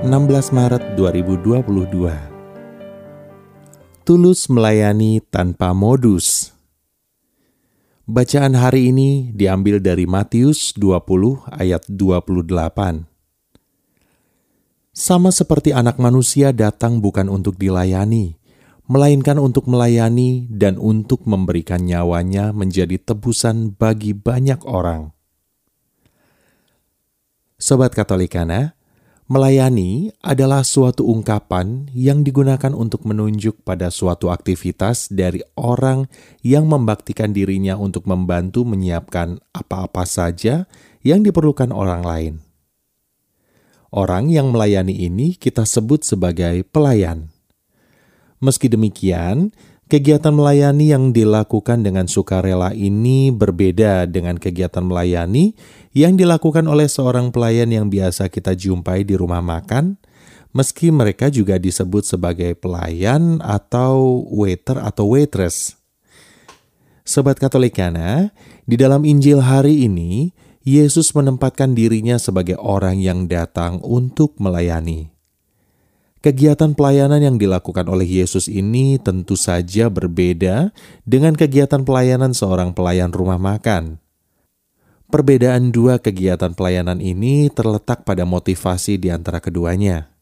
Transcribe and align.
16 0.00 0.56
Maret 0.56 0.96
2022. 0.96 1.60
Tulus 4.00 4.48
melayani 4.48 5.20
tanpa 5.28 5.76
modus. 5.76 6.56
Bacaan 8.08 8.56
hari 8.56 8.96
ini 8.96 9.28
diambil 9.36 9.76
dari 9.76 10.08
Matius 10.08 10.72
20 10.80 11.52
ayat 11.52 11.84
28. 11.84 13.04
Sama 14.96 15.28
seperti 15.36 15.76
anak 15.76 16.00
manusia 16.00 16.56
datang 16.56 17.04
bukan 17.04 17.28
untuk 17.28 17.60
dilayani, 17.60 18.40
melainkan 18.88 19.36
untuk 19.36 19.68
melayani 19.68 20.48
dan 20.48 20.80
untuk 20.80 21.28
memberikan 21.28 21.84
nyawanya 21.84 22.56
menjadi 22.56 22.96
tebusan 22.96 23.76
bagi 23.76 24.16
banyak 24.16 24.64
orang. 24.64 25.12
Sobat 27.60 27.92
Katolikana, 27.92 28.79
melayani 29.30 30.10
adalah 30.26 30.66
suatu 30.66 31.06
ungkapan 31.06 31.86
yang 31.94 32.26
digunakan 32.26 32.74
untuk 32.74 33.06
menunjuk 33.06 33.62
pada 33.62 33.86
suatu 33.86 34.26
aktivitas 34.34 35.06
dari 35.06 35.38
orang 35.54 36.10
yang 36.42 36.66
membaktikan 36.66 37.30
dirinya 37.30 37.78
untuk 37.78 38.10
membantu 38.10 38.66
menyiapkan 38.66 39.38
apa-apa 39.54 40.02
saja 40.02 40.66
yang 41.06 41.22
diperlukan 41.22 41.70
orang 41.70 42.02
lain. 42.02 42.34
Orang 43.94 44.34
yang 44.34 44.50
melayani 44.50 44.98
ini 44.98 45.38
kita 45.38 45.62
sebut 45.62 46.02
sebagai 46.02 46.66
pelayan. 46.66 47.30
Meski 48.42 48.66
demikian, 48.66 49.54
kegiatan 49.90 50.30
melayani 50.30 50.94
yang 50.94 51.10
dilakukan 51.10 51.82
dengan 51.82 52.06
sukarela 52.06 52.70
ini 52.70 53.34
berbeda 53.34 54.06
dengan 54.06 54.38
kegiatan 54.38 54.86
melayani 54.86 55.58
yang 55.90 56.14
dilakukan 56.14 56.70
oleh 56.70 56.86
seorang 56.86 57.34
pelayan 57.34 57.66
yang 57.74 57.90
biasa 57.90 58.30
kita 58.30 58.54
jumpai 58.54 59.02
di 59.02 59.18
rumah 59.18 59.42
makan, 59.42 59.98
meski 60.54 60.94
mereka 60.94 61.26
juga 61.26 61.58
disebut 61.58 62.06
sebagai 62.06 62.54
pelayan 62.54 63.42
atau 63.42 64.22
waiter 64.30 64.78
atau 64.78 65.10
waitress. 65.10 65.74
Sobat 67.02 67.42
Katolikana, 67.42 68.30
di 68.70 68.78
dalam 68.78 69.02
Injil 69.02 69.42
hari 69.42 69.90
ini, 69.90 70.30
Yesus 70.62 71.10
menempatkan 71.18 71.74
dirinya 71.74 72.14
sebagai 72.22 72.54
orang 72.62 73.02
yang 73.02 73.26
datang 73.26 73.82
untuk 73.82 74.38
melayani. 74.38 75.09
Kegiatan 76.20 76.76
pelayanan 76.76 77.24
yang 77.24 77.36
dilakukan 77.40 77.88
oleh 77.88 78.04
Yesus 78.04 78.44
ini 78.44 79.00
tentu 79.00 79.40
saja 79.40 79.88
berbeda 79.88 80.68
dengan 81.08 81.32
kegiatan 81.32 81.80
pelayanan 81.80 82.36
seorang 82.36 82.76
pelayan 82.76 83.08
rumah 83.08 83.40
makan. 83.40 83.96
Perbedaan 85.08 85.72
dua 85.72 85.96
kegiatan 85.96 86.52
pelayanan 86.52 87.00
ini 87.00 87.48
terletak 87.48 88.04
pada 88.04 88.28
motivasi 88.28 89.00
di 89.00 89.08
antara 89.08 89.40
keduanya. 89.40 90.12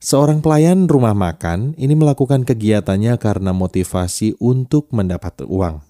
Seorang 0.00 0.40
pelayan 0.40 0.88
rumah 0.88 1.12
makan 1.12 1.76
ini 1.76 1.92
melakukan 1.92 2.48
kegiatannya 2.48 3.12
karena 3.20 3.52
motivasi 3.52 4.40
untuk 4.40 4.88
mendapat 4.96 5.44
uang. 5.44 5.84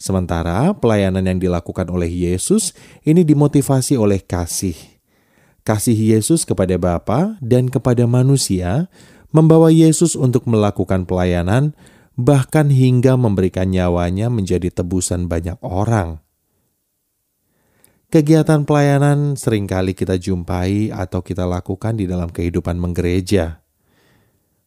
Sementara 0.00 0.72
pelayanan 0.72 1.28
yang 1.28 1.36
dilakukan 1.36 1.84
oleh 1.92 2.08
Yesus 2.08 2.72
ini 3.04 3.28
dimotivasi 3.28 3.92
oleh 4.00 4.24
kasih 4.24 4.91
kasih 5.62 5.94
Yesus 5.94 6.42
kepada 6.42 6.74
Bapa 6.78 7.38
dan 7.38 7.70
kepada 7.70 8.06
manusia 8.06 8.90
membawa 9.32 9.72
Yesus 9.72 10.14
untuk 10.14 10.44
melakukan 10.44 11.08
pelayanan, 11.08 11.72
bahkan 12.14 12.68
hingga 12.68 13.16
memberikan 13.16 13.72
nyawanya 13.72 14.28
menjadi 14.28 14.68
tebusan 14.68 15.26
banyak 15.26 15.56
orang. 15.64 16.20
Kegiatan 18.12 18.68
pelayanan 18.68 19.40
sering 19.40 19.64
kali 19.64 19.96
kita 19.96 20.20
jumpai 20.20 20.92
atau 20.92 21.24
kita 21.24 21.48
lakukan 21.48 21.96
di 21.96 22.04
dalam 22.04 22.28
kehidupan 22.28 22.76
menggereja. 22.76 23.64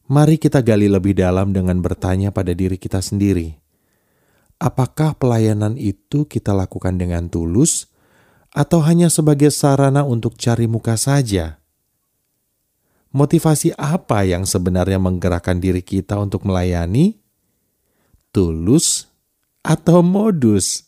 Mari 0.09 0.41
kita 0.41 0.65
gali 0.65 0.89
lebih 0.89 1.13
dalam 1.13 1.53
dengan 1.53 1.77
bertanya 1.77 2.33
pada 2.33 2.57
diri 2.57 2.81
kita 2.81 3.05
sendiri. 3.05 3.53
Apakah 4.57 5.13
pelayanan 5.21 5.77
itu 5.77 6.25
kita 6.25 6.57
lakukan 6.57 6.97
dengan 6.97 7.29
tulus? 7.29 7.85
Atau 8.55 8.79
hanya 8.87 9.11
sebagai 9.11 9.51
sarana 9.51 10.07
untuk 10.07 10.39
cari 10.39 10.63
muka 10.63 10.95
saja? 10.95 11.59
Motivasi 13.11 13.75
apa 13.75 14.23
yang 14.23 14.47
sebenarnya 14.47 14.95
menggerakkan 14.99 15.59
diri 15.59 15.83
kita 15.83 16.15
untuk 16.15 16.47
melayani? 16.47 17.19
Tulus 18.31 19.11
atau 19.59 19.99
modus? 19.99 20.87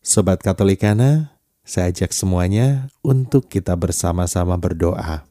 Sobat 0.00 0.40
Katolikana, 0.40 1.36
saya 1.64 1.92
ajak 1.92 2.12
semuanya 2.12 2.88
untuk 3.04 3.48
kita 3.52 3.76
bersama-sama 3.76 4.56
berdoa. 4.56 5.24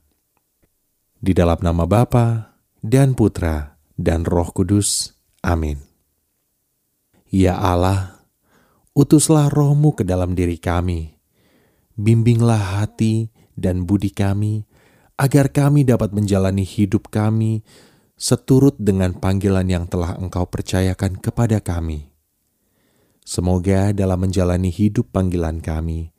Di 1.21 1.33
dalam 1.33 1.57
nama 1.61 1.87
Bapa 1.89 2.57
dan 2.81 3.13
Putra 3.17 3.77
dan 3.95 4.27
Roh 4.27 4.51
Kudus. 4.51 5.15
Amin. 5.45 5.79
Ya 7.29 7.55
Allah, 7.55 8.14
Utuslah 8.95 9.51
rohmu 9.51 9.91
ke 9.91 10.07
dalam 10.07 10.39
diri 10.39 10.55
kami. 10.55 11.19
Bimbinglah 11.99 12.79
hati 12.79 13.27
dan 13.51 13.83
budi 13.83 14.07
kami, 14.07 14.63
agar 15.19 15.51
kami 15.51 15.83
dapat 15.83 16.15
menjalani 16.15 16.63
hidup 16.63 17.11
kami 17.11 17.59
seturut 18.15 18.79
dengan 18.79 19.11
panggilan 19.11 19.67
yang 19.67 19.83
telah 19.91 20.15
engkau 20.15 20.47
percayakan 20.47 21.19
kepada 21.19 21.59
kami. 21.59 22.07
Semoga 23.27 23.91
dalam 23.91 24.15
menjalani 24.15 24.71
hidup 24.71 25.11
panggilan 25.11 25.59
kami, 25.59 26.15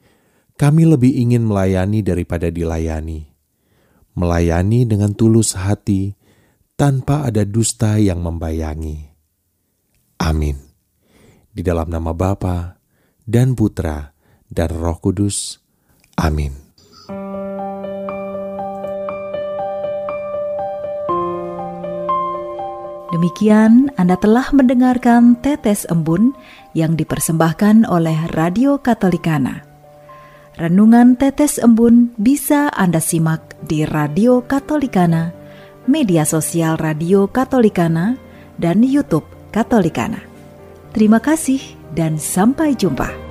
kami 0.60 0.84
lebih 0.84 1.16
ingin 1.16 1.48
melayani 1.48 2.04
daripada 2.04 2.52
dilayani. 2.52 3.32
Melayani 4.20 4.84
dengan 4.84 5.16
tulus 5.16 5.56
hati, 5.56 6.12
tanpa 6.76 7.24
ada 7.24 7.40
dusta 7.48 7.96
yang 7.96 8.20
membayangi. 8.20 9.16
Amin 10.20 10.75
di 11.56 11.64
dalam 11.64 11.88
nama 11.88 12.12
Bapa 12.12 12.76
dan 13.24 13.56
Putra 13.56 14.12
dan 14.52 14.68
Roh 14.76 15.00
Kudus. 15.00 15.56
Amin. 16.20 16.52
Demikian 23.16 23.88
Anda 23.96 24.20
telah 24.20 24.52
mendengarkan 24.52 25.40
Tetes 25.40 25.88
Embun 25.88 26.36
yang 26.76 27.00
dipersembahkan 27.00 27.88
oleh 27.88 28.28
Radio 28.36 28.76
Katolikana. 28.76 29.64
Renungan 30.60 31.16
Tetes 31.16 31.56
Embun 31.56 32.12
bisa 32.20 32.68
Anda 32.76 33.00
simak 33.00 33.56
di 33.64 33.88
Radio 33.88 34.44
Katolikana, 34.44 35.32
media 35.88 36.28
sosial 36.28 36.76
Radio 36.76 37.24
Katolikana, 37.24 38.20
dan 38.60 38.84
YouTube 38.84 39.24
Katolikana. 39.48 40.35
Terima 40.96 41.20
kasih 41.20 41.60
dan 41.92 42.16
sampai 42.16 42.72
jumpa. 42.72 43.25